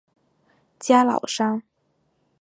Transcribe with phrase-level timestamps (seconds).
[0.79, 1.61] 加瑙山。